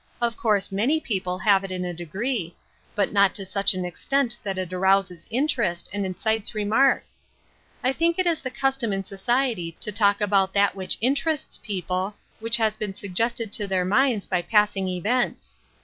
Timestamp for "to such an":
3.35-3.85